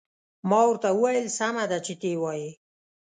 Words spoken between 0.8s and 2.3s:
وویل: سمه ده، چې ته يې